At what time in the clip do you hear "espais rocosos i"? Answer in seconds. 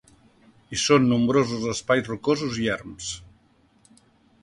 1.75-2.69